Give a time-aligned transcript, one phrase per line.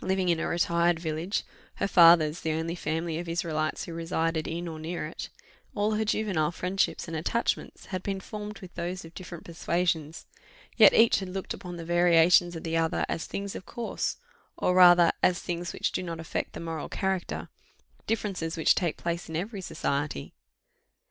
[0.00, 4.66] Living in a retired village, her father's the only family of Israelites who resided in
[4.66, 5.28] or near it,
[5.74, 10.24] all her juvenile friendships and attachments had been formed with those of different persuasions;
[10.78, 14.16] yet each had looked upon the variations of the other as things of course,
[14.56, 17.50] or rather as things which do not affect the moral character
[18.06, 20.32] differences which take place in every society."